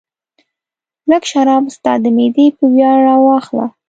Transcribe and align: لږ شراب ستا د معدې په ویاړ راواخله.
لږ 1.09 1.23
شراب 1.31 1.63
ستا 1.75 1.93
د 2.03 2.05
معدې 2.17 2.47
په 2.57 2.63
ویاړ 2.73 2.97
راواخله. 3.07 3.65